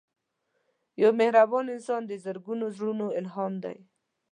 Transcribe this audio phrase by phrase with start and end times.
[1.01, 3.77] یو مهربان انسان د زرګونو زړونو الهام دی